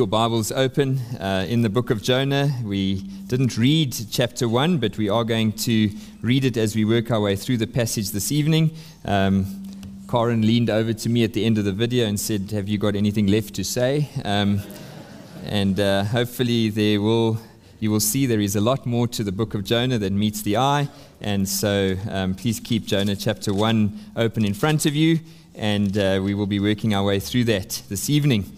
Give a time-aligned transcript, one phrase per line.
[0.00, 2.50] Your Bibles open uh, in the book of Jonah.
[2.64, 5.90] We didn't read chapter one, but we are going to
[6.22, 8.70] read it as we work our way through the passage this evening.
[9.04, 9.62] Um,
[10.10, 12.78] Karen leaned over to me at the end of the video and said, Have you
[12.78, 14.08] got anything left to say?
[14.24, 14.62] Um,
[15.44, 17.38] and uh, hopefully, there will,
[17.78, 20.40] you will see there is a lot more to the book of Jonah than meets
[20.40, 20.88] the eye.
[21.20, 25.20] And so, um, please keep Jonah chapter 1 open in front of you,
[25.54, 28.50] and uh, we will be working our way through that this evening.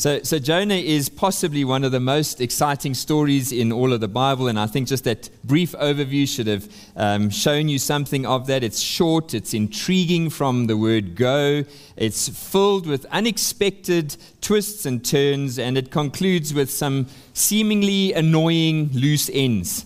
[0.00, 4.08] So, so Jonah is possibly one of the most exciting stories in all of the
[4.08, 8.46] Bible, and I think just that brief overview should have um, shown you something of
[8.46, 8.64] that.
[8.64, 11.64] It's short, it's intriguing from the word go,
[11.98, 19.28] it's filled with unexpected twists and turns, and it concludes with some seemingly annoying loose
[19.30, 19.84] ends.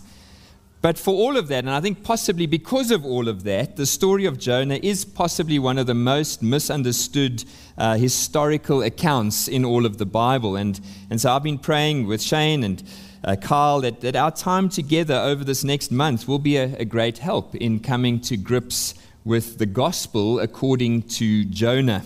[0.85, 3.87] But for all of that, and I think possibly because of all of that, the
[3.87, 7.43] story of Jonah is possibly one of the most misunderstood
[7.79, 10.57] uh, historical accounts in all of the Bible.
[10.57, 12.83] And, and so I've been praying with Shane and
[13.25, 16.85] uh, Carl that, that our time together over this next month will be a, a
[16.85, 18.93] great help in coming to grips
[19.25, 22.05] with the gospel according to Jonah.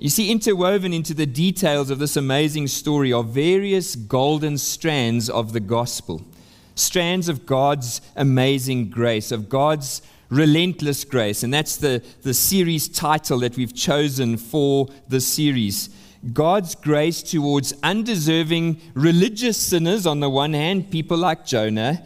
[0.00, 5.52] You see, interwoven into the details of this amazing story are various golden strands of
[5.52, 6.26] the gospel
[6.74, 11.42] strands of God's amazing grace, of God's relentless grace.
[11.42, 15.90] And that's the, the series title that we've chosen for the series.
[16.32, 22.02] God's grace towards undeserving religious sinners, on the one hand, people like Jonah,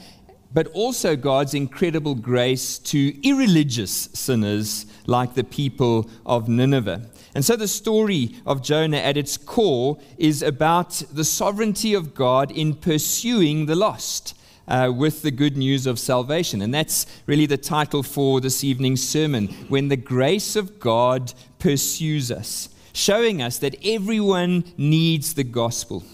[0.53, 7.03] but also God's incredible grace to irreligious sinners like the people of Nineveh.
[7.35, 12.51] And so the story of Jonah at its core is about the sovereignty of God
[12.51, 14.36] in pursuing the lost
[14.69, 16.63] uh, with the good news of salvation.
[16.63, 22.31] And that's really the title for this evening's sermon When the Grace of God Pursues
[22.31, 26.05] Us, showing us that everyone needs the gospel.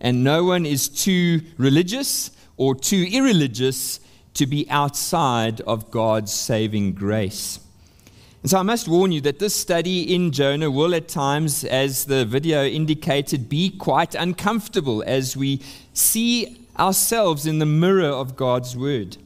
[0.00, 4.00] And no one is too religious or too irreligious
[4.34, 7.60] to be outside of God's saving grace.
[8.42, 12.06] And so I must warn you that this study in Jonah will at times, as
[12.06, 18.76] the video indicated, be quite uncomfortable as we see ourselves in the mirror of God's
[18.76, 19.16] word.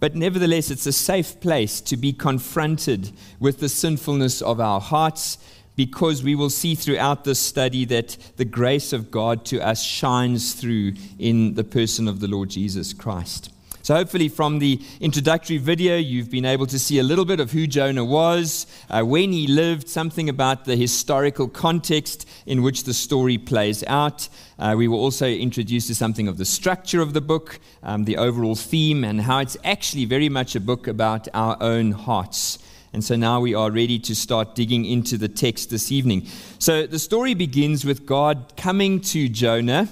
[0.00, 5.38] But nevertheless, it's a safe place to be confronted with the sinfulness of our hearts
[5.76, 10.54] because we will see throughout this study that the grace of God to us shines
[10.54, 13.50] through in the person of the Lord Jesus Christ.
[13.92, 17.52] So, hopefully, from the introductory video, you've been able to see a little bit of
[17.52, 22.94] who Jonah was, uh, when he lived, something about the historical context in which the
[22.94, 24.30] story plays out.
[24.58, 28.16] Uh, we were also introduced to something of the structure of the book, um, the
[28.16, 32.60] overall theme, and how it's actually very much a book about our own hearts.
[32.94, 36.28] And so now we are ready to start digging into the text this evening.
[36.58, 39.86] So the story begins with God coming to Jonah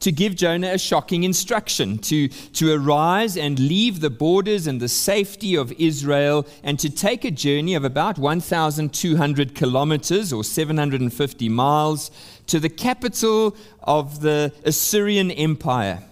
[0.00, 4.88] to give Jonah a shocking instruction to, to arise and leave the borders and the
[4.88, 12.10] safety of Israel and to take a journey of about 1,200 kilometers or 750 miles
[12.46, 16.02] to the capital of the Assyrian Empire,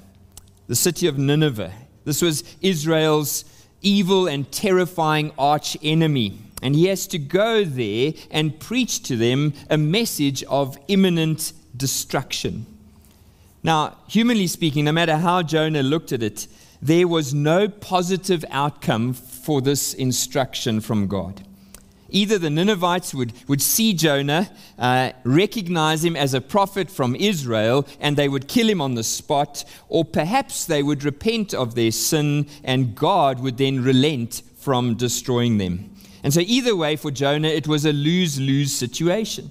[0.66, 1.72] the city of Nineveh.
[2.04, 3.44] This was Israel's
[3.82, 6.38] evil and terrifying arch enemy.
[6.62, 12.66] And he has to go there and preach to them a message of imminent destruction.
[13.64, 16.47] Now, humanly speaking, no matter how Jonah looked at it,
[16.82, 21.42] there was no positive outcome for this instruction from God.
[22.10, 27.88] Either the Ninevites would, would see Jonah, uh, recognize him as a prophet from Israel,
[28.00, 31.91] and they would kill him on the spot, or perhaps they would repent of their
[31.91, 35.91] sin, and God would then relent from destroying them.
[36.22, 39.50] And so, either way, for Jonah, it was a lose lose situation.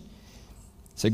[0.95, 1.09] So,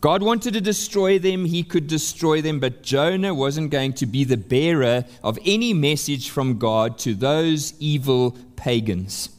[0.00, 4.22] God wanted to destroy them, he could destroy them, but Jonah wasn't going to be
[4.22, 9.30] the bearer of any message from God to those evil pagans.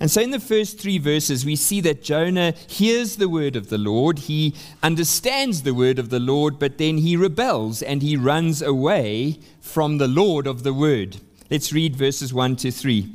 [0.00, 3.68] And so, in the first three verses, we see that Jonah hears the word of
[3.68, 8.16] the Lord, he understands the word of the Lord, but then he rebels and he
[8.16, 11.18] runs away from the Lord of the word.
[11.50, 13.14] Let's read verses 1 to 3.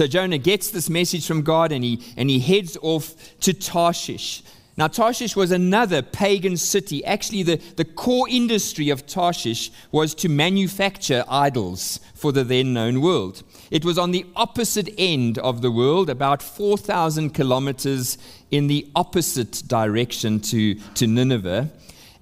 [0.00, 4.42] So Jonah gets this message from God and he, and he heads off to Tarshish.
[4.78, 7.04] Now, Tarshish was another pagan city.
[7.04, 13.02] Actually, the, the core industry of Tarshish was to manufacture idols for the then known
[13.02, 13.42] world.
[13.70, 18.16] It was on the opposite end of the world, about 4,000 kilometers
[18.50, 21.70] in the opposite direction to, to Nineveh.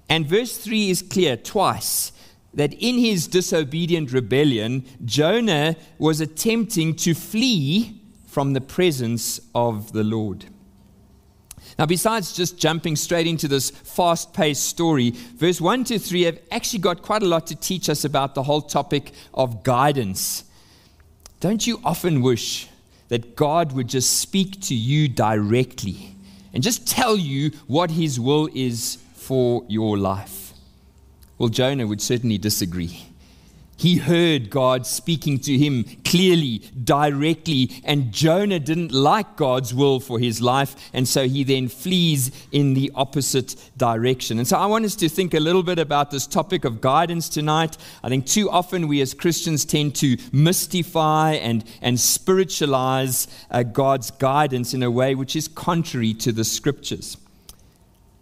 [0.09, 2.11] And verse 3 is clear twice
[2.59, 10.03] that in his disobedient rebellion, Jonah was attempting to flee from the presence of the
[10.03, 10.43] Lord.
[11.77, 16.39] Now, besides just jumping straight into this fast paced story, verse 1 to 3 have
[16.51, 20.43] actually got quite a lot to teach us about the whole topic of guidance.
[21.39, 22.67] Don't you often wish
[23.07, 26.13] that God would just speak to you directly
[26.53, 30.48] and just tell you what His will is for your life?
[31.39, 33.05] Well, Jonah would certainly disagree.
[33.77, 40.19] He heard God speaking to him clearly, directly, and Jonah didn't like God's will for
[40.19, 44.37] his life, and so he then flees in the opposite direction.
[44.37, 47.29] And so I want us to think a little bit about this topic of guidance
[47.29, 47.77] tonight.
[48.03, 54.11] I think too often we as Christians tend to mystify and, and spiritualize uh, God's
[54.11, 57.15] guidance in a way which is contrary to the scriptures.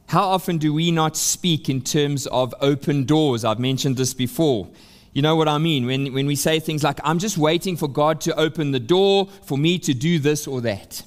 [0.08, 3.44] How often do we not speak in terms of open doors?
[3.44, 4.70] I've mentioned this before.
[5.12, 5.86] You know what I mean?
[5.86, 9.28] When, when we say things like, I'm just waiting for God to open the door
[9.44, 11.04] for me to do this or that.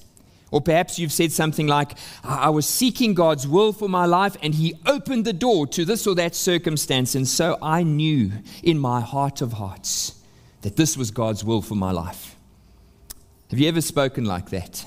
[0.51, 4.53] Or perhaps you've said something like, I was seeking God's will for my life and
[4.53, 7.15] He opened the door to this or that circumstance.
[7.15, 8.31] And so I knew
[8.61, 10.21] in my heart of hearts
[10.61, 12.35] that this was God's will for my life.
[13.49, 14.85] Have you ever spoken like that?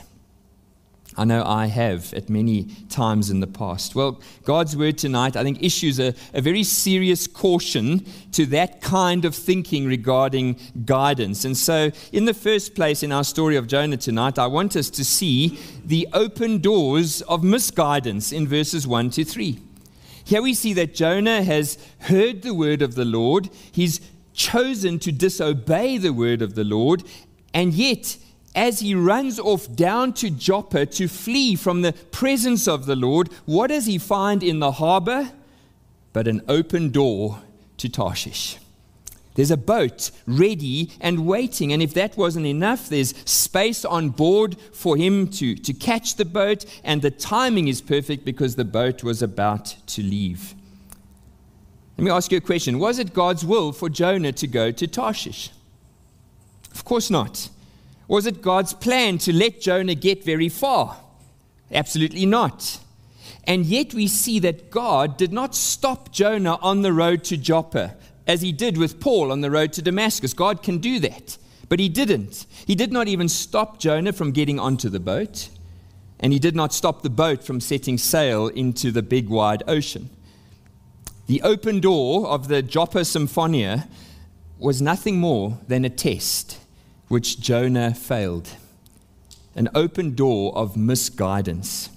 [1.16, 3.94] I know I have at many times in the past.
[3.94, 9.24] Well, God's word tonight, I think, issues a, a, very serious caution to that kind
[9.24, 11.44] of thinking regarding guidance.
[11.44, 14.90] And so, in the first place, in our story of Jonah tonight, I want us
[14.90, 19.60] to see the open doors of misguidance in verses 1 to 3.
[20.24, 24.00] Here we see that Jonah has heard the word of the Lord, he's
[24.32, 27.04] chosen to disobey the word of the Lord,
[27.52, 28.16] and yet
[28.54, 33.28] as he runs off down to Joppa to flee from the presence of the Lord,
[33.44, 35.30] what does he find in the harbor?
[36.12, 37.40] But an open door
[37.78, 38.58] to Tarshish.
[39.34, 41.72] There's a boat ready and waiting.
[41.72, 46.24] And if that wasn't enough, there's space on board for him to, to catch the
[46.24, 46.64] boat.
[46.84, 50.54] And the timing is perfect because the boat was about to leave.
[51.98, 54.86] Let me ask you a question Was it God's will for Jonah to go to
[54.86, 55.50] Tarshish?
[56.72, 57.48] Of course not.
[58.08, 60.96] Was it God's plan to let Jonah get very far?
[61.72, 62.78] Absolutely not.
[63.44, 67.96] And yet we see that God did not stop Jonah on the road to Joppa
[68.26, 70.32] as he did with Paul on the road to Damascus.
[70.32, 71.36] God can do that.
[71.68, 72.46] But he didn't.
[72.66, 75.48] He did not even stop Jonah from getting onto the boat,
[76.20, 80.10] and he did not stop the boat from setting sail into the big wide ocean.
[81.26, 83.88] The open door of the Joppa Symphonia
[84.58, 86.58] was nothing more than a test
[87.14, 88.48] which Jonah failed
[89.54, 91.88] an open door of misguidance.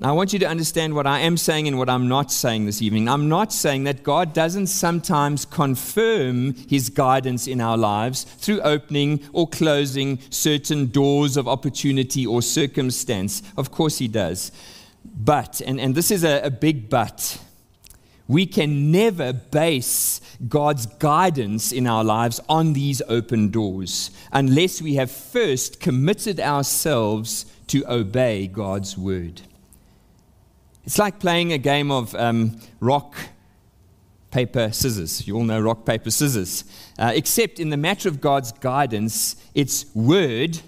[0.00, 2.64] Now, I want you to understand what I am saying and what I'm not saying
[2.64, 3.10] this evening.
[3.10, 9.20] I'm not saying that God doesn't sometimes confirm his guidance in our lives through opening
[9.34, 13.42] or closing certain doors of opportunity or circumstance.
[13.58, 14.50] Of course, he does.
[15.04, 17.38] But, and, and this is a, a big but,
[18.32, 24.94] we can never base God's guidance in our lives on these open doors unless we
[24.94, 29.42] have first committed ourselves to obey God's word.
[30.84, 33.14] It's like playing a game of um, rock,
[34.30, 35.26] paper, scissors.
[35.26, 36.64] You all know rock, paper, scissors.
[36.98, 40.58] Uh, except in the matter of God's guidance, it's word,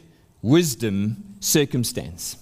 [0.42, 2.36] wisdom, circumstance.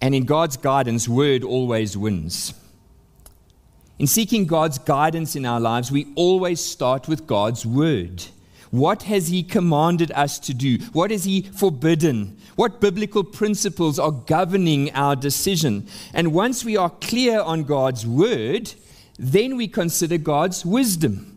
[0.00, 2.54] And in God's guidance, word always wins.
[3.98, 8.24] In seeking God's guidance in our lives, we always start with God's word.
[8.70, 10.78] What has He commanded us to do?
[10.92, 12.38] What has He forbidden?
[12.56, 15.86] What biblical principles are governing our decision?
[16.14, 18.72] And once we are clear on God's word,
[19.18, 21.31] then we consider God's wisdom.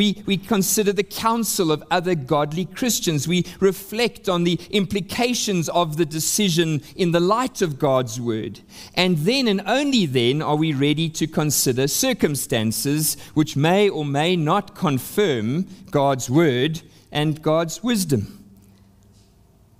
[0.00, 3.28] We, we consider the counsel of other godly Christians.
[3.28, 8.60] We reflect on the implications of the decision in the light of God's word.
[8.94, 14.36] And then and only then are we ready to consider circumstances which may or may
[14.36, 16.80] not confirm God's word
[17.12, 18.42] and God's wisdom.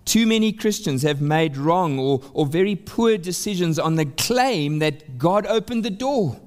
[0.05, 5.17] Too many Christians have made wrong or, or very poor decisions on the claim that
[5.17, 6.39] God opened the door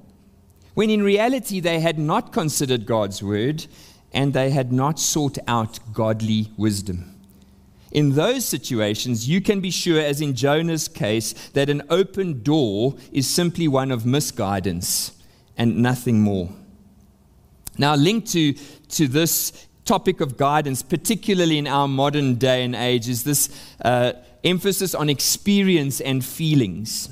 [0.74, 3.66] when in reality they had not considered God's word
[4.12, 7.14] and they had not sought out godly wisdom.
[7.90, 12.96] In those situations, you can be sure, as in Jonah's case, that an open door
[13.12, 15.12] is simply one of misguidance
[15.56, 16.48] and nothing more.
[17.78, 23.08] Now, linked to, to this topic of guidance, particularly in our modern day and age,
[23.08, 23.48] is this
[23.84, 27.08] uh, emphasis on experience and feelings.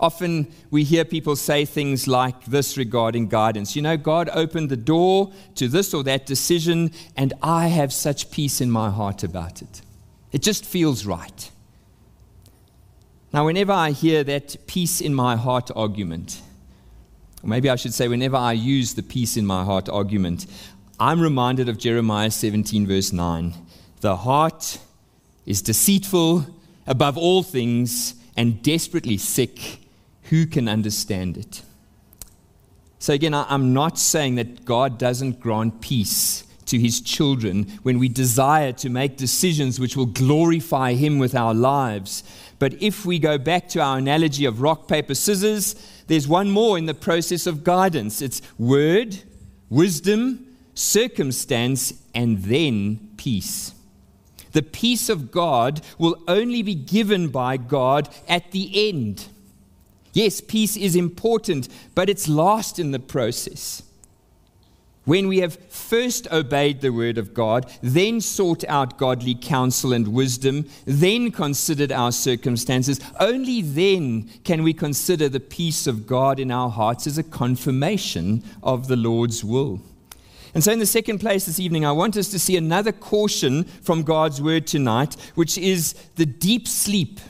[0.00, 3.76] Often we hear people say things like this regarding guidance.
[3.76, 8.30] You know, God opened the door to this or that decision, and I have such
[8.30, 9.82] peace in my heart about it.
[10.32, 11.50] It just feels right.
[13.32, 16.40] Now, whenever I hear that peace in my heart argument,
[17.42, 20.46] or maybe I should say, whenever I use the peace in my heart argument,
[20.98, 23.54] I'm reminded of Jeremiah 17, verse 9.
[24.00, 24.78] The heart
[25.44, 26.46] is deceitful
[26.86, 29.79] above all things and desperately sick.
[30.30, 31.62] Who can understand it?
[33.00, 38.08] So, again, I'm not saying that God doesn't grant peace to his children when we
[38.08, 42.22] desire to make decisions which will glorify him with our lives.
[42.60, 45.74] But if we go back to our analogy of rock, paper, scissors,
[46.06, 49.18] there's one more in the process of guidance it's word,
[49.68, 53.72] wisdom, circumstance, and then peace.
[54.52, 59.26] The peace of God will only be given by God at the end.
[60.12, 63.82] Yes, peace is important, but it's lost in the process.
[65.04, 70.08] When we have first obeyed the word of God, then sought out godly counsel and
[70.08, 76.50] wisdom, then considered our circumstances, only then can we consider the peace of God in
[76.50, 79.80] our hearts as a confirmation of the Lord's will.
[80.52, 83.64] And so, in the second place this evening, I want us to see another caution
[83.64, 87.20] from God's word tonight, which is the deep sleep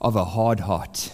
[0.00, 1.12] of a hard heart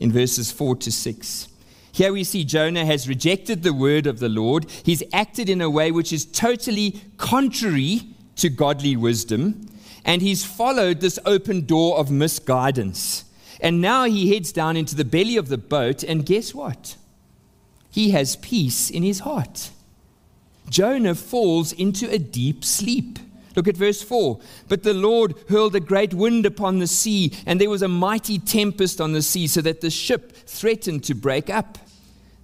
[0.00, 1.48] in verses 4 to 6.
[1.92, 4.66] Here we see Jonah has rejected the word of the Lord.
[4.84, 8.02] He's acted in a way which is totally contrary
[8.36, 9.68] to godly wisdom,
[10.04, 13.24] and he's followed this open door of misguidance.
[13.60, 16.96] And now he heads down into the belly of the boat, and guess what?
[17.90, 19.70] He has peace in his heart.
[20.68, 23.18] Jonah falls into a deep sleep.
[23.56, 24.38] Look at verse 4.
[24.68, 28.38] But the Lord hurled a great wind upon the sea, and there was a mighty
[28.38, 31.78] tempest on the sea, so that the ship threatened to break up.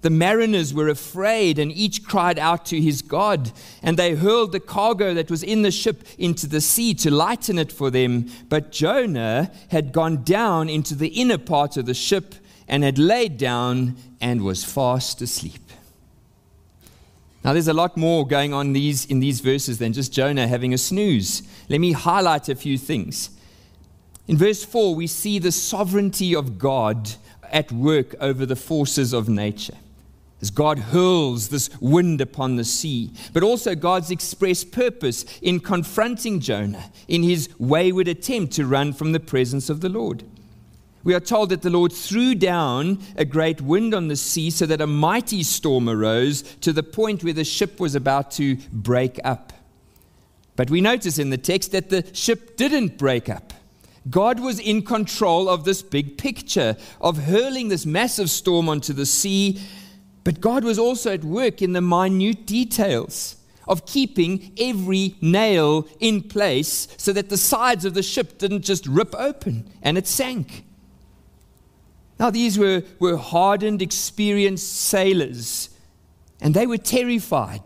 [0.01, 3.51] The mariners were afraid, and each cried out to his God.
[3.81, 7.57] And they hurled the cargo that was in the ship into the sea to lighten
[7.57, 8.29] it for them.
[8.47, 12.35] But Jonah had gone down into the inner part of the ship
[12.67, 15.66] and had laid down and was fast asleep.
[17.47, 20.73] Now, there's a lot more going on these, in these verses than just Jonah having
[20.73, 21.43] a snooze.
[21.69, 23.29] Let me highlight a few things.
[24.27, 27.13] In verse 4, we see the sovereignty of God
[27.43, 29.77] at work over the forces of nature.
[30.41, 36.41] As God hurls this wind upon the sea, but also God's express purpose in confronting
[36.41, 40.25] Jonah in his wayward attempt to run from the presence of the Lord.
[41.03, 44.65] We are told that the Lord threw down a great wind on the sea so
[44.65, 49.19] that a mighty storm arose to the point where the ship was about to break
[49.23, 49.53] up.
[50.55, 53.53] But we notice in the text that the ship didn't break up.
[54.09, 59.05] God was in control of this big picture of hurling this massive storm onto the
[59.05, 59.61] sea,
[60.23, 63.35] but God was also at work in the minute details
[63.67, 68.85] of keeping every nail in place so that the sides of the ship didn't just
[68.87, 70.63] rip open and it sank.
[72.19, 75.69] Now, these were, were hardened, experienced sailors,
[76.41, 77.61] and they were terrified.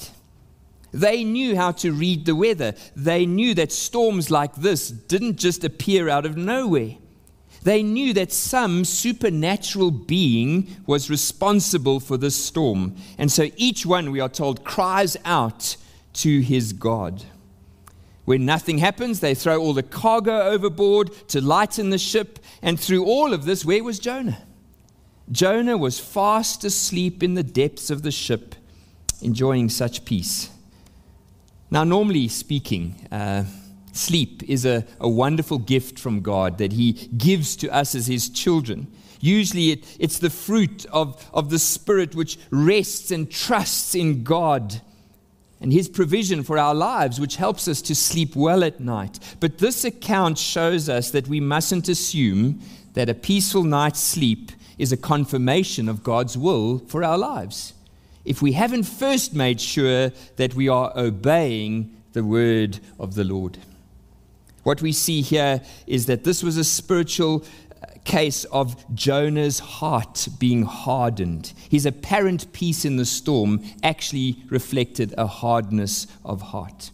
[0.94, 2.74] They knew how to read the weather.
[2.96, 6.96] They knew that storms like this didn't just appear out of nowhere.
[7.64, 12.96] They knew that some supernatural being was responsible for this storm.
[13.18, 15.78] And so each one, we are told, cries out
[16.14, 17.24] to his God.
[18.32, 22.40] When nothing happens, they throw all the cargo overboard to lighten the ship.
[22.62, 24.42] And through all of this, where was Jonah?
[25.30, 28.56] Jonah was fast asleep in the depths of the ship,
[29.22, 30.50] enjoying such peace.
[31.70, 33.44] Now, normally speaking, uh,
[33.92, 38.30] sleep is a, a wonderful gift from God that He gives to us as His
[38.30, 38.88] children.
[39.20, 44.80] Usually, it, it's the fruit of, of the Spirit which rests and trusts in God
[45.62, 49.20] and His provision for our lives, which helps us to sleep well at night.
[49.40, 52.60] But this account shows us that we mustn't assume
[52.94, 57.74] that a peaceful night's sleep is a confirmation of God's will for our lives.
[58.26, 63.58] If we haven't first made sure that we are obeying the word of the Lord.
[64.64, 67.44] What we see here is that this was a spiritual
[68.04, 71.54] case of Jonah's heart being hardened.
[71.70, 76.92] His apparent peace in the storm actually reflected a hardness of heart.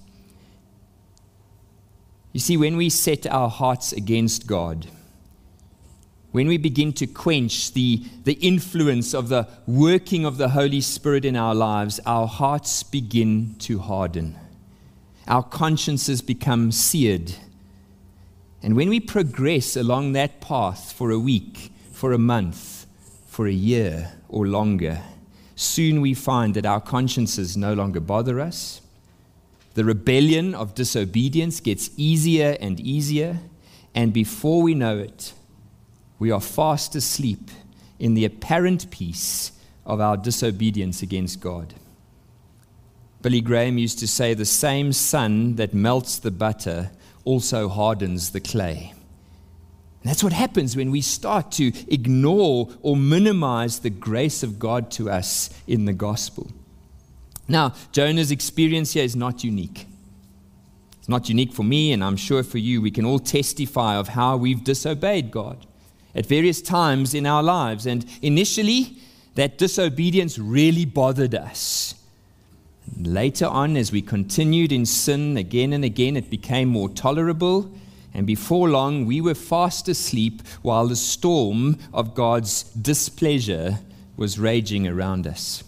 [2.34, 4.88] You see, when we set our hearts against God,
[6.32, 11.26] when we begin to quench the, the influence of the working of the Holy Spirit
[11.26, 14.38] in our lives, our hearts begin to harden.
[15.28, 17.34] Our consciences become seared.
[18.62, 22.86] And when we progress along that path for a week, for a month,
[23.28, 25.02] for a year, or longer,
[25.56, 28.82] soon we find that our consciences no longer bother us.
[29.74, 33.40] The rebellion of disobedience gets easier and easier,
[33.94, 35.34] and before we know it,
[36.20, 37.52] we are fast asleep
[38.00, 39.52] in the apparent peace
[39.86, 41.74] of our disobedience against God.
[43.22, 46.92] Billy Graham used to say, The same sun that melts the butter
[47.28, 48.94] also hardens the clay.
[50.02, 54.90] And that's what happens when we start to ignore or minimize the grace of God
[54.92, 56.50] to us in the gospel.
[57.50, 59.88] Now, Jonah's experience here is not unique.
[61.00, 62.82] It's not unique for me, and I'm sure for you.
[62.82, 65.66] We can all testify of how we've disobeyed God
[66.16, 67.86] at various times in our lives.
[67.86, 68.98] And initially,
[69.36, 71.96] that disobedience really bothered us.
[72.96, 77.72] Later on, as we continued in sin again and again, it became more tolerable.
[78.14, 83.80] And before long, we were fast asleep while the storm of God's displeasure
[84.16, 85.64] was raging around us.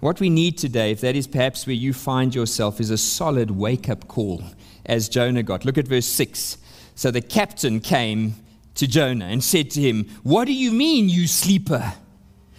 [0.00, 3.50] What we need today, if that is perhaps where you find yourself, is a solid
[3.50, 4.42] wake up call,
[4.86, 5.64] as Jonah got.
[5.64, 6.56] Look at verse 6.
[6.94, 8.34] So the captain came
[8.74, 11.94] to Jonah and said to him, What do you mean, you sleeper?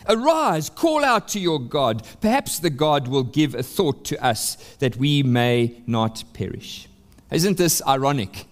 [0.08, 2.05] Arise, call out to your God.
[2.22, 6.88] Perhaps the God will give a thought to us that we may not perish.
[7.31, 8.46] Isn't this ironic?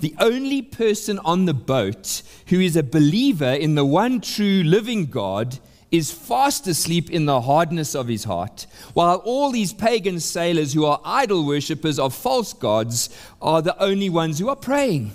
[0.00, 5.06] The only person on the boat who is a believer in the one true living
[5.06, 5.58] God
[5.90, 10.84] is fast asleep in the hardness of his heart, while all these pagan sailors who
[10.84, 13.10] are idol worshippers of false gods
[13.42, 15.12] are the only ones who are praying.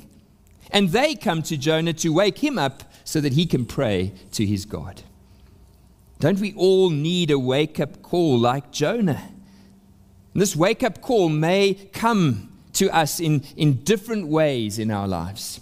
[0.71, 4.45] And they come to Jonah to wake him up so that he can pray to
[4.45, 5.03] his God.
[6.19, 9.29] Don't we all need a wake up call like Jonah?
[10.33, 15.07] And this wake up call may come to us in, in different ways in our
[15.07, 15.61] lives.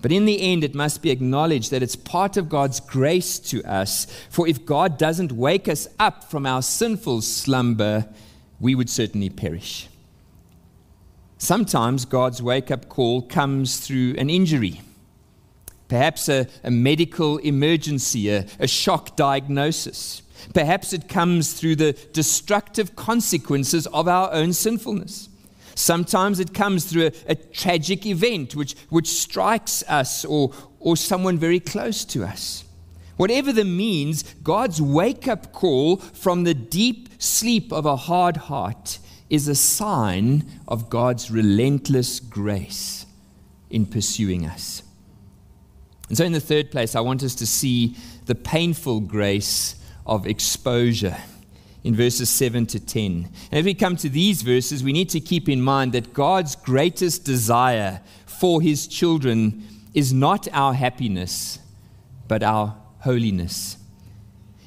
[0.00, 3.62] But in the end, it must be acknowledged that it's part of God's grace to
[3.62, 4.06] us.
[4.28, 8.08] For if God doesn't wake us up from our sinful slumber,
[8.58, 9.88] we would certainly perish.
[11.38, 14.80] Sometimes God's wake up call comes through an injury,
[15.92, 20.22] perhaps a, a medical emergency, a, a shock diagnosis.
[20.54, 25.28] Perhaps it comes through the destructive consequences of our own sinfulness.
[25.74, 31.36] Sometimes it comes through a, a, tragic event which, which strikes us or, or someone
[31.36, 32.64] very close to us.
[33.18, 38.98] Whatever the means, God's wake up call from the deep sleep of a hard heart
[39.28, 43.04] is a sign of God's relentless grace
[43.68, 44.81] in pursuing us.
[46.12, 47.96] And so, in the third place, I want us to see
[48.26, 51.16] the painful grace of exposure
[51.84, 53.30] in verses 7 to 10.
[53.50, 56.54] And as we come to these verses, we need to keep in mind that God's
[56.54, 61.58] greatest desire for his children is not our happiness,
[62.28, 63.78] but our holiness.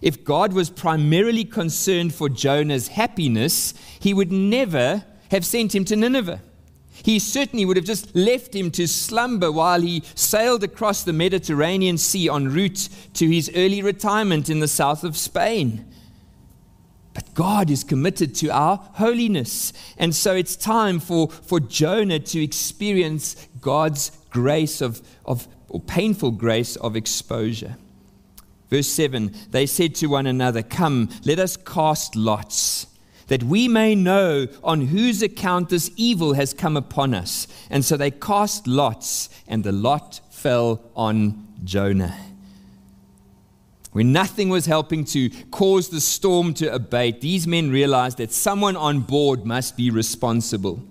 [0.01, 5.95] If God was primarily concerned for Jonah's happiness, he would never have sent him to
[5.95, 6.41] Nineveh.
[7.03, 11.97] He certainly would have just left him to slumber while he sailed across the Mediterranean
[11.97, 15.85] Sea en route to his early retirement in the south of Spain.
[17.13, 19.71] But God is committed to our holiness.
[19.97, 26.31] And so it's time for, for Jonah to experience God's grace of, of or painful
[26.31, 27.75] grace of exposure.
[28.69, 32.87] Verse 7 They said to one another, Come, let us cast lots,
[33.27, 37.47] that we may know on whose account this evil has come upon us.
[37.69, 42.15] And so they cast lots, and the lot fell on Jonah.
[43.91, 48.75] When nothing was helping to cause the storm to abate, these men realized that someone
[48.75, 50.83] on board must be responsible.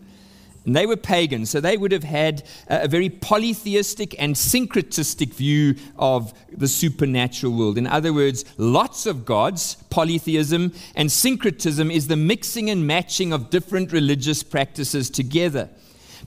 [0.66, 5.74] And they were pagans, so they would have had a very polytheistic and syncretistic view
[5.98, 7.76] of the supernatural world.
[7.76, 13.50] In other words, lots of gods, polytheism, and syncretism is the mixing and matching of
[13.50, 15.68] different religious practices together.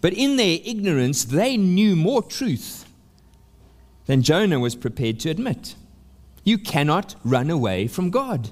[0.02, 2.86] But in their ignorance, they knew more truth
[4.06, 5.74] than Jonah was prepared to admit.
[6.44, 8.52] You cannot run away from God.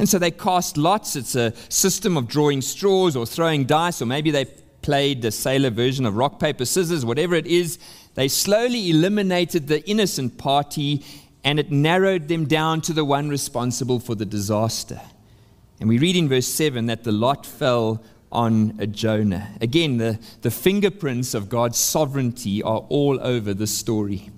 [0.00, 1.14] And so they cast lots.
[1.14, 4.46] It's a system of drawing straws or throwing dice, or maybe they
[4.84, 7.78] played the sailor version of rock, paper, scissors, whatever it is,
[8.16, 11.02] they slowly eliminated the innocent party
[11.42, 15.00] and it narrowed them down to the one responsible for the disaster.
[15.80, 19.48] And we read in verse 7 that the lot fell on a Jonah.
[19.62, 24.30] Again, the, the fingerprints of God's sovereignty are all over the story.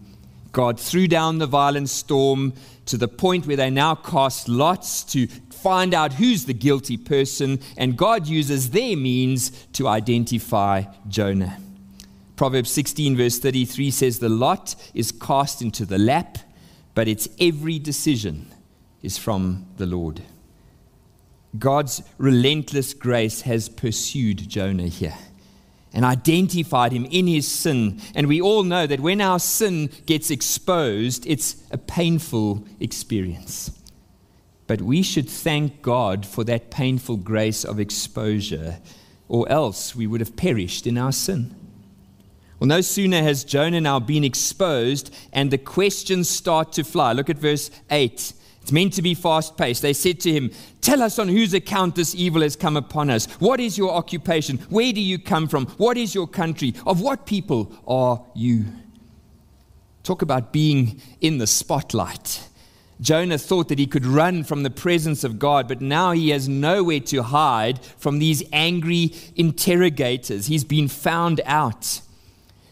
[0.53, 2.53] God threw down the violent storm
[2.87, 7.61] to the point where they now cast lots to find out who's the guilty person,
[7.77, 11.59] and God uses their means to identify Jonah.
[12.37, 16.39] Proverbs 16, verse 33 says, The lot is cast into the lap,
[16.95, 18.47] but its every decision
[19.03, 20.23] is from the Lord.
[21.59, 25.17] God's relentless grace has pursued Jonah here
[25.93, 28.01] and identified him in his sin.
[28.15, 33.71] And we all know that when our sin gets exposed, it's a painful experience.
[34.67, 38.79] But we should thank God for that painful grace of exposure,
[39.29, 41.55] or else we would have perished in our sin.
[42.59, 47.13] Well, no sooner has Jonah now been exposed, and the questions start to fly.
[47.13, 48.33] Look at verse 8.
[48.63, 49.83] It's meant to be fast paced.
[49.83, 50.51] They said to him,
[50.81, 53.27] Tell us on whose account this evil has come upon us.
[53.39, 54.59] What is your occupation?
[54.71, 55.67] Where do you come from?
[55.77, 56.75] What is your country?
[56.85, 58.65] Of what people are you?
[60.03, 62.46] Talk about being in the spotlight.
[63.01, 66.49] Jonah thought that he could run from the presence of God, but now he has
[66.49, 70.47] nowhere to hide from these angry interrogators.
[70.47, 72.01] He's been found out.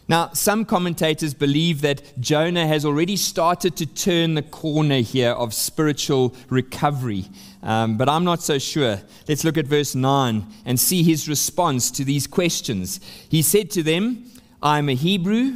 [0.07, 5.51] Now, some commentators believe that Jonah has already started to turn the corner here of
[5.51, 7.25] spiritual recovery,
[7.63, 9.01] um, but I'm not so sure.
[9.27, 12.99] Let's look at verse 9 and see his response to these questions.
[13.29, 14.29] He said to them,
[14.61, 15.55] I'm a Hebrew,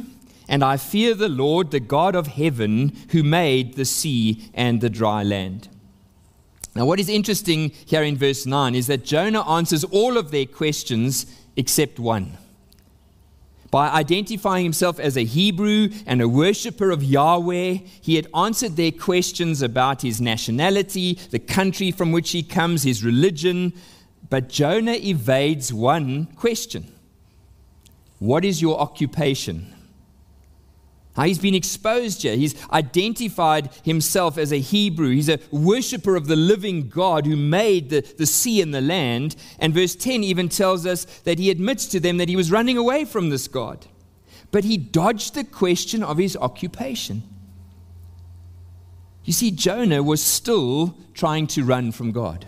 [0.50, 4.90] and I fear the Lord, the God of heaven, who made the sea and the
[4.90, 5.68] dry land.
[6.74, 10.46] Now, what is interesting here in verse 9 is that Jonah answers all of their
[10.46, 12.36] questions except one.
[13.70, 18.90] By identifying himself as a Hebrew and a worshiper of Yahweh, he had answered their
[18.90, 23.72] questions about his nationality, the country from which he comes, his religion.
[24.28, 26.92] But Jonah evades one question
[28.18, 29.74] What is your occupation?
[31.16, 32.36] He's been exposed here.
[32.36, 35.10] He's identified himself as a Hebrew.
[35.10, 39.36] He's a worshiper of the living God who made the, the sea and the land.
[39.58, 42.78] And verse 10 even tells us that he admits to them that he was running
[42.78, 43.86] away from this God.
[44.50, 47.22] But he dodged the question of his occupation.
[49.24, 52.46] You see, Jonah was still trying to run from God.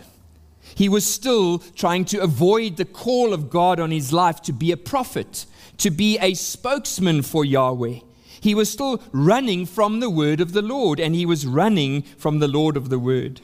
[0.73, 4.71] He was still trying to avoid the call of God on his life to be
[4.71, 5.45] a prophet,
[5.77, 7.99] to be a spokesman for Yahweh
[8.43, 12.39] he was still running from the word of the Lord, and he was running from
[12.39, 13.39] the Lord of the word.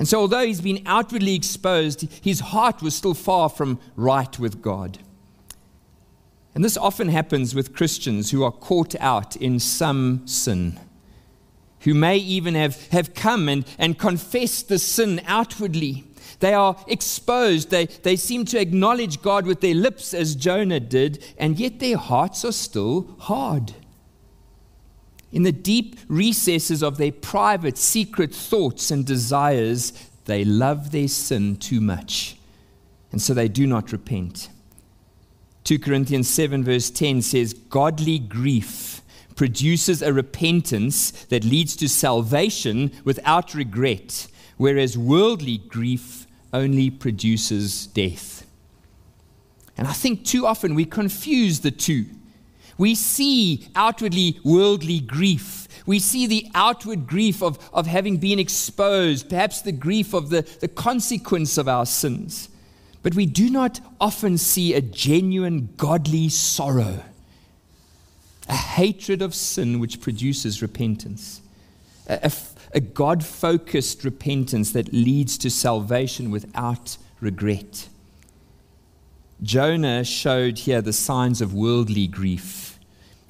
[0.00, 4.60] And so, although he's been outwardly exposed, his heart was still far from right with
[4.60, 4.98] God.
[6.56, 10.80] And this often happens with Christians who are caught out in some sin,
[11.80, 16.02] who may even have, have come and, and confessed the sin outwardly.
[16.40, 17.70] They are exposed.
[17.70, 21.96] They, they seem to acknowledge God with their lips, as Jonah did, and yet their
[21.96, 23.72] hearts are still hard
[25.36, 29.92] in the deep recesses of their private, secret thoughts and desires,
[30.24, 32.38] they love their sin too much.
[33.12, 34.48] And so they do not repent.
[35.64, 39.02] 2 Corinthians 7, verse 10 says, Godly grief
[39.34, 48.46] produces a repentance that leads to salvation without regret, whereas worldly grief only produces death.
[49.76, 52.06] And I think too often we confuse the two.
[52.78, 55.66] We see outwardly worldly grief.
[55.86, 60.42] We see the outward grief of, of having been exposed, perhaps the grief of the,
[60.60, 62.48] the consequence of our sins.
[63.02, 67.04] But we do not often see a genuine godly sorrow,
[68.48, 71.40] a hatred of sin which produces repentance,
[72.08, 72.32] a, a,
[72.74, 77.88] a God focused repentance that leads to salvation without regret.
[79.42, 82.65] Jonah showed here the signs of worldly grief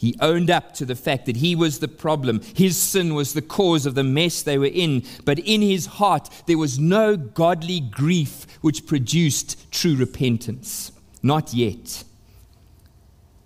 [0.07, 2.41] he owned up to the fact that he was the problem.
[2.55, 5.03] His sin was the cause of the mess they were in.
[5.25, 10.93] But in his heart, there was no godly grief which produced true repentance.
[11.25, 12.05] Not yet.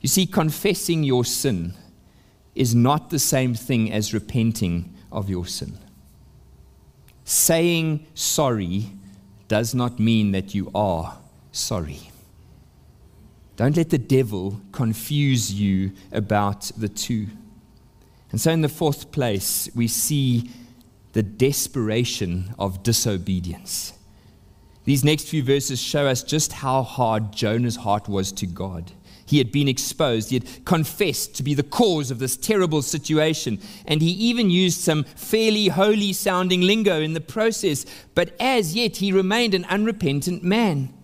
[0.03, 1.73] You see, confessing your sin
[2.55, 5.79] is not the same thing as repenting of your sin.
[7.25, 8.93] Saying sorry
[9.49, 11.17] does not mean that you are
[11.53, 12.10] sorry.
[13.61, 17.27] Don't let the devil confuse you about the two.
[18.31, 20.49] And so, in the fourth place, we see
[21.13, 23.93] the desperation of disobedience.
[24.87, 28.93] These next few verses show us just how hard Jonah's heart was to God.
[29.27, 30.31] He had been exposed.
[30.31, 33.61] He had confessed to be the cause of this terrible situation.
[33.85, 37.85] And he even used some fairly holy sounding lingo in the process.
[38.15, 40.95] But as yet, he remained an unrepentant man.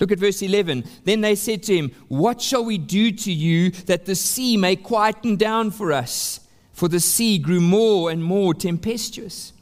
[0.00, 0.84] Look at verse 11.
[1.04, 4.76] Then they said to him, What shall we do to you that the sea may
[4.76, 6.40] quieten down for us?
[6.72, 9.52] For the sea grew more and more tempestuous.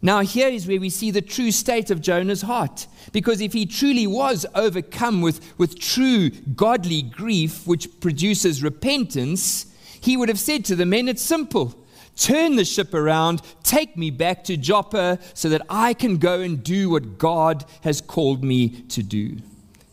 [0.00, 2.86] Now, here is where we see the true state of Jonah's heart.
[3.12, 9.66] Because if he truly was overcome with, with true godly grief, which produces repentance,
[10.00, 11.74] he would have said to the men, It's simple.
[12.16, 16.62] Turn the ship around, take me back to Joppa so that I can go and
[16.62, 19.38] do what God has called me to do.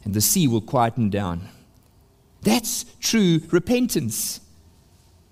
[0.03, 1.47] And the sea will quieten down.
[2.41, 4.41] That's true repentance.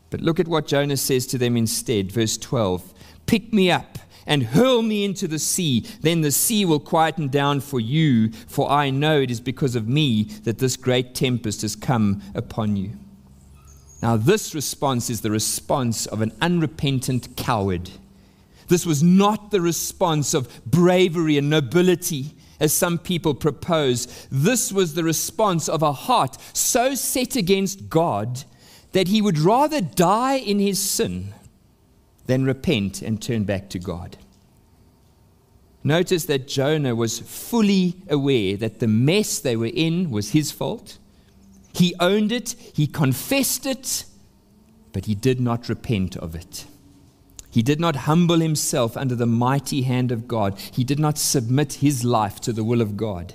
[0.10, 2.12] But look at what Jonah says to them instead.
[2.12, 2.94] Verse 12
[3.26, 5.86] Pick me up and hurl me into the sea.
[6.02, 9.88] Then the sea will quieten down for you, for I know it is because of
[9.88, 12.92] me that this great tempest has come upon you.
[14.02, 17.90] Now, this response is the response of an unrepentant coward.
[18.68, 24.28] This was not the response of bravery and nobility, as some people propose.
[24.32, 28.44] This was the response of a heart so set against God
[28.92, 31.34] that he would rather die in his sin
[32.28, 34.18] than repent and turn back to God.
[35.84, 40.98] Notice that Jonah was fully aware that the mess they were in was his fault
[41.74, 44.06] he owned it, he confessed it,
[44.92, 46.66] but he did not repent of it.
[47.52, 50.58] He did not humble himself under the mighty hand of God.
[50.60, 53.34] He did not submit his life to the will of God.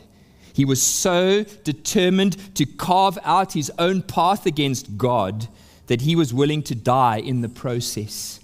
[0.52, 5.48] He was so determined to carve out his own path against God
[5.88, 8.38] that he was willing to die in the process.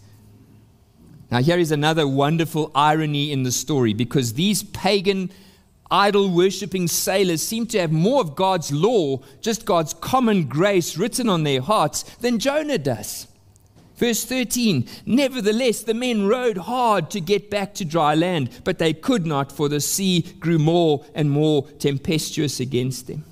[1.30, 5.30] Now, here is another wonderful irony in the story because these pagan
[5.90, 11.28] idol worshipping sailors seem to have more of God's law, just God's common grace written
[11.28, 13.26] on their hearts, than Jonah does.
[13.96, 18.94] Verse 13 Nevertheless, the men rowed hard to get back to dry land, but they
[18.94, 23.24] could not, for the sea grew more and more tempestuous against them.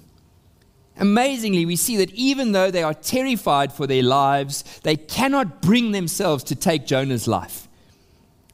[0.98, 5.92] Amazingly, we see that even though they are terrified for their lives, they cannot bring
[5.92, 7.68] themselves to take Jonah's life.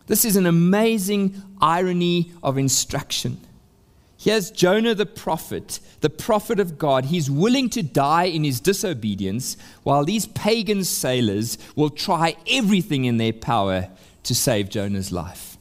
[0.06, 3.40] This is an amazing irony of instruction.
[4.24, 7.04] Here's Jonah the prophet, the prophet of God.
[7.04, 13.18] He's willing to die in his disobedience, while these pagan sailors will try everything in
[13.18, 13.90] their power
[14.22, 15.58] to save Jonah's life.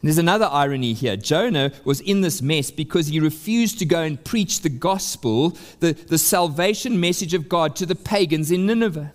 [0.00, 1.18] And there's another irony here.
[1.18, 5.92] Jonah was in this mess because he refused to go and preach the gospel, the,
[5.92, 9.12] the salvation message of God to the pagans in Nineveh.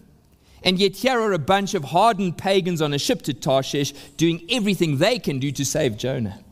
[0.61, 4.45] And yet, here are a bunch of hardened pagans on a ship to Tarshish doing
[4.51, 6.43] everything they can do to save Jonah.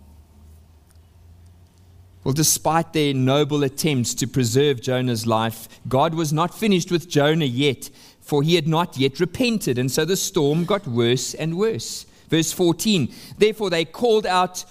[2.28, 7.46] Well, despite their noble attempts to preserve Jonah's life, God was not finished with Jonah
[7.46, 9.78] yet, for he had not yet repented.
[9.78, 12.06] And so the storm got worse and worse.
[12.28, 14.66] Verse 14 Therefore they called out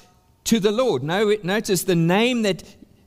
[0.45, 1.03] to the Lord.
[1.03, 2.62] Notice the name that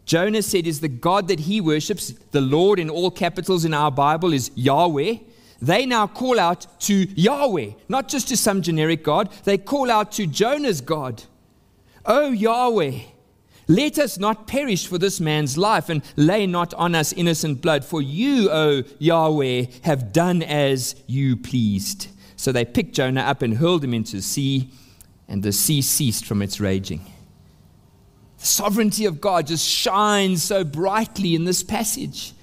[0.06, 3.92] Jonah said is the God that he worships, the Lord in all capitals in our
[3.92, 5.18] Bible is Yahweh.
[5.62, 9.30] They now call out to Yahweh, not just to some generic God.
[9.44, 11.22] They call out to Jonah's God.
[12.04, 13.02] Oh, Yahweh
[13.70, 17.86] let us not perish for this man's life, and lay not on us innocent blood,
[17.86, 22.08] for you, O Yahweh, have done as you pleased.
[22.36, 24.72] So they picked Jonah up and hurled him into the sea,
[25.28, 27.06] and the sea ceased from its raging.
[28.40, 32.34] The sovereignty of God just shines so brightly in this passage.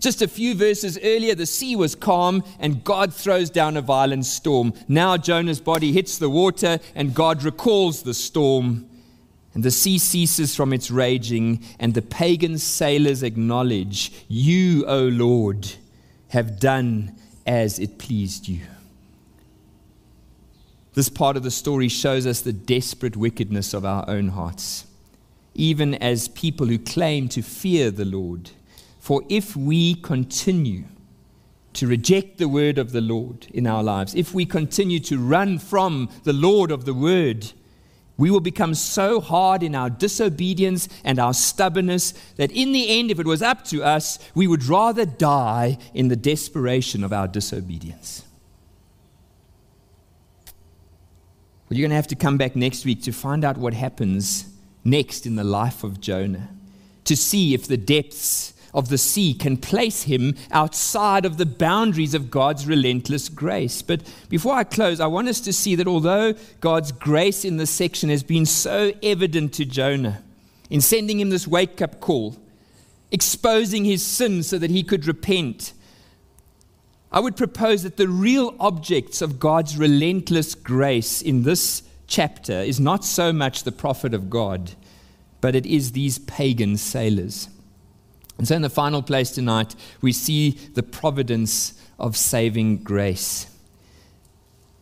[0.00, 4.26] Just a few verses earlier, the sea was calm and God throws down a violent
[4.26, 4.72] storm.
[4.88, 8.87] Now Jonah's body hits the water and God recalls the storm
[9.54, 15.68] and the sea ceases from its raging, and the pagan sailors acknowledge, You, O Lord,
[16.28, 18.60] have done as it pleased you.
[20.94, 24.86] This part of the story shows us the desperate wickedness of our own hearts,
[25.54, 28.50] even as people who claim to fear the Lord.
[28.98, 30.84] For if we continue
[31.74, 35.58] to reject the word of the Lord in our lives, if we continue to run
[35.58, 37.52] from the Lord of the word,
[38.18, 43.12] we will become so hard in our disobedience and our stubbornness that in the end,
[43.12, 47.28] if it was up to us, we would rather die in the desperation of our
[47.28, 48.24] disobedience.
[51.70, 54.48] Well, you're going to have to come back next week to find out what happens
[54.84, 56.48] next in the life of Jonah,
[57.04, 62.14] to see if the depths of the sea can place him outside of the boundaries
[62.14, 63.82] of God's relentless grace.
[63.82, 67.70] But before I close, I want us to see that although God's grace in this
[67.70, 70.22] section has been so evident to Jonah
[70.70, 72.36] in sending him this wake up call,
[73.10, 75.72] exposing his sin so that he could repent,
[77.10, 82.78] I would propose that the real objects of God's relentless grace in this chapter is
[82.78, 84.74] not so much the prophet of God
[85.40, 87.48] but it is these pagan sailors.
[88.38, 93.48] And so, in the final place tonight, we see the providence of saving grace.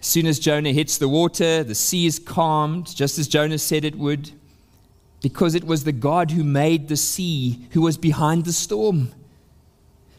[0.01, 3.85] As soon as Jonah hits the water, the sea is calmed, just as Jonah said
[3.85, 4.31] it would,
[5.23, 9.13] because it was the God who made the sea who was behind the storm.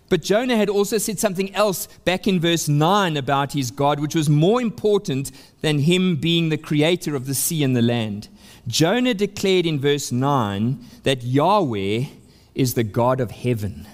[0.10, 4.16] But Jonah had also said something else back in verse 9 about his God, which
[4.16, 8.30] was more important than him being the creator of the sea and the land.
[8.68, 12.06] Jonah declared in verse 9 that Yahweh
[12.58, 13.88] is the God of heaven.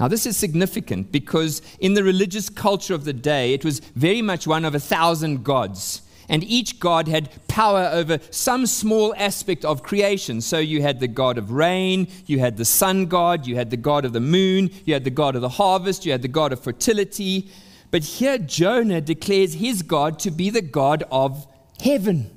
[0.00, 4.22] Now, this is significant because in the religious culture of the day, it was very
[4.22, 9.64] much one of a thousand gods and each god had power over some small aspect
[9.64, 10.40] of creation.
[10.40, 13.76] So you had the god of rain, you had the sun god, you had the
[13.76, 16.52] god of the moon, you had the god of the harvest, you had the god
[16.52, 17.50] of fertility.
[17.90, 21.46] But here Jonah declares his God to be the God of
[21.82, 22.30] heaven,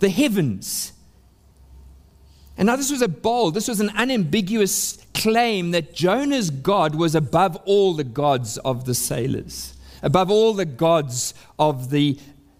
[0.00, 0.92] the heavens.
[2.56, 7.14] And now, this was a bold, this was an unambiguous claim that Jonah's God was
[7.14, 12.18] above all the gods of the sailors, above all the gods of the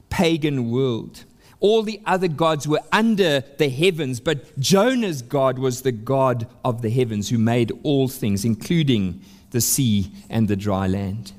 [0.09, 1.25] pagan world.
[1.61, 6.83] All the other gods were under the heavens, but Jonah's God was the God of
[6.83, 11.33] the heavens who made all things, including the sea and the dry land.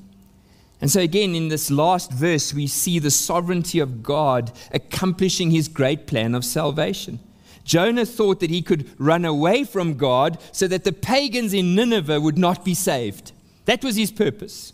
[0.80, 5.68] And so, again, in this last verse, we see the sovereignty of God accomplishing his
[5.68, 7.18] great plan of salvation.
[7.64, 12.20] Jonah thought that he could run away from God so that the pagans in Nineveh
[12.20, 13.32] would not be saved.
[13.64, 14.72] That was his purpose.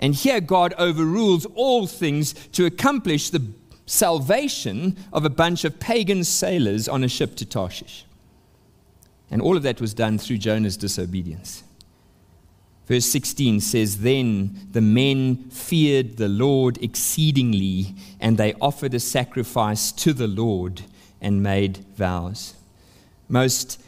[0.00, 3.46] And here God overrules all things to accomplish the
[3.86, 8.04] salvation of a bunch of pagan sailors on a ship to Tarshish.
[9.30, 11.62] And all of that was done through Jonah's disobedience.
[12.86, 19.90] Verse 16 says, Then the men feared the Lord exceedingly, and they offered a sacrifice
[19.92, 20.82] to the Lord
[21.20, 22.54] and made vows.
[23.28, 23.80] Most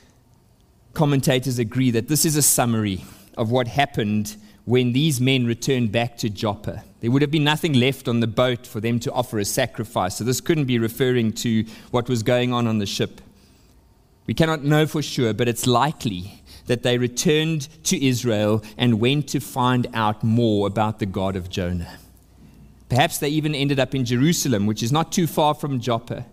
[0.95, 3.05] commentators agree that this is a summary
[3.37, 6.85] of what happened when these men returned back to Joppa.
[7.01, 10.17] There would have been nothing left on the boat for them to offer a sacrifice.
[10.17, 13.21] So this couldn't be referring to what was going on on the ship.
[14.27, 19.29] We cannot know for sure, but it's likely that they returned to Israel and went
[19.29, 21.99] to find out more about the God of Jonah.
[22.88, 26.27] Perhaps they even ended up in Jerusalem, which is not too far from Joppa.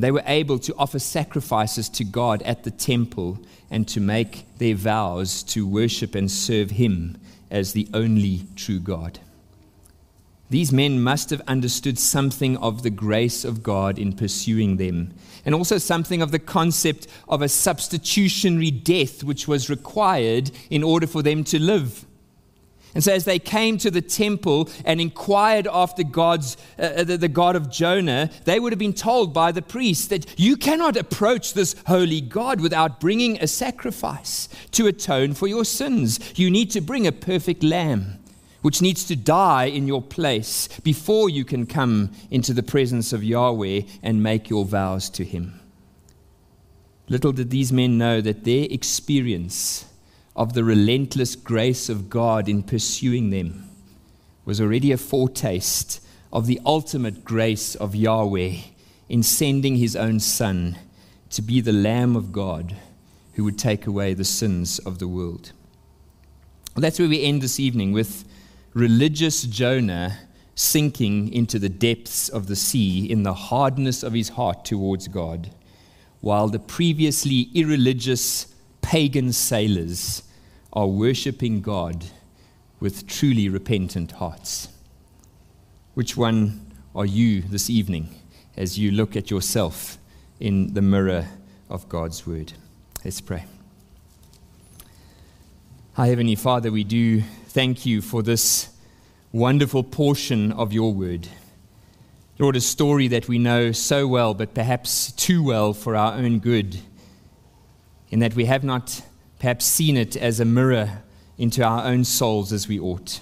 [0.00, 4.76] They were able to offer sacrifices to God at the temple and to make their
[4.76, 7.18] vows to worship and serve Him
[7.50, 9.18] as the only true God.
[10.50, 15.12] These men must have understood something of the grace of God in pursuing them,
[15.44, 21.06] and also something of the concept of a substitutionary death which was required in order
[21.06, 22.06] for them to live.
[22.94, 27.16] And so, as they came to the temple and inquired after God's, uh, uh the,
[27.18, 30.96] the God of Jonah, they would have been told by the priest that you cannot
[30.96, 36.18] approach this holy God without bringing a sacrifice to atone for your sins.
[36.38, 38.18] You need to bring a perfect lamb,
[38.62, 43.22] which needs to die in your place before you can come into the presence of
[43.22, 45.60] Yahweh and make your vows to Him.
[47.10, 49.86] Little did these men know that their experience
[50.38, 53.68] of the relentless grace of God in pursuing them
[54.44, 56.00] was already a foretaste
[56.32, 58.58] of the ultimate grace of Yahweh
[59.08, 60.78] in sending his own Son
[61.30, 62.76] to be the Lamb of God
[63.34, 65.50] who would take away the sins of the world.
[66.76, 68.24] Well, that's where we end this evening with
[68.74, 70.20] religious Jonah
[70.54, 75.50] sinking into the depths of the sea in the hardness of his heart towards God,
[76.20, 80.22] while the previously irreligious pagan sailors
[80.72, 82.04] are worshiping God
[82.80, 84.68] with truly repentant hearts.
[85.94, 88.14] Which one are you this evening
[88.56, 89.98] as you look at yourself
[90.38, 91.28] in the mirror
[91.68, 92.52] of God's Word?
[93.04, 93.44] Let's pray.
[95.96, 98.68] Our Heavenly Father, we do thank you for this
[99.32, 101.28] wonderful portion of your Word.
[102.38, 106.38] Lord, a story that we know so well, but perhaps too well for our own
[106.38, 106.78] good,
[108.10, 109.02] in that we have not
[109.38, 111.02] perhaps seen it as a mirror
[111.36, 113.20] into our own souls as we ought.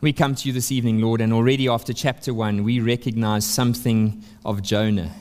[0.00, 4.22] We come to you this evening, Lord, and already after chapter 1, we recognize something
[4.44, 5.12] of Jonah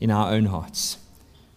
[0.00, 0.98] in our own hearts.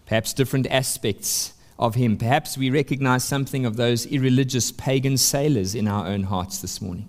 [0.06, 2.18] Perhaps different aspects of him.
[2.18, 7.08] Perhaps we recognize something of those irreligious pagan sailors in our own hearts this morning,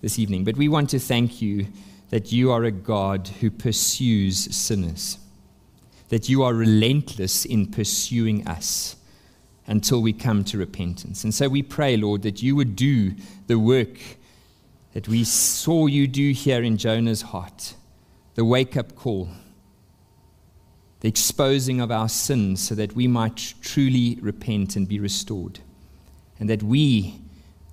[0.00, 0.44] this evening.
[0.44, 1.66] But we want to thank you
[2.10, 5.18] that you are a God who pursues sinners,
[6.08, 8.96] that you are relentless in pursuing us
[9.68, 11.22] until we come to repentance.
[11.22, 13.14] And so we pray, Lord, that you would do
[13.46, 14.00] the work
[14.94, 17.74] that we saw you do here in Jonah's heart,
[18.34, 19.28] the wake up call.
[21.00, 25.60] the exposing of our sins, so that we might truly repent and be restored.
[26.40, 27.20] And that we,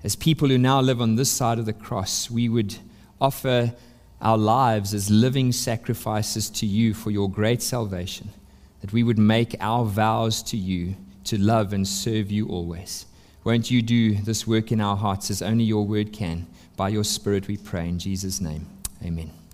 [0.04, 2.76] as people who now live on this side of the cross, we would
[3.20, 3.74] offer
[4.22, 8.30] our lives as living sacrifices to you for your great salvation.
[8.82, 13.06] That we would make our vows to you to love and serve you always.
[13.44, 16.48] Won't you do this work in our hearts as only your word can?
[16.76, 18.68] By your Spirit, we pray in Jesus' name.
[19.04, 19.45] Amen.